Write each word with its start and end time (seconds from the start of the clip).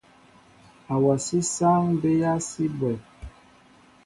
Awasí 0.93 1.39
sááŋ 1.53 1.83
bɛa 2.01 2.31
si 2.47 2.63
bwéém. 2.77 3.01